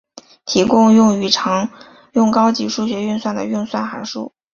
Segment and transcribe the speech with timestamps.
[0.47, 1.69] 提供用于常
[2.13, 4.33] 用高级数学运算的运算函数。